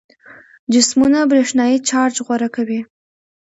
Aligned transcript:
جسمونه 0.73 1.19
برېښنايي 1.31 1.77
چارج 1.89 2.15
غوره 2.25 2.49
کوي. 2.55 2.79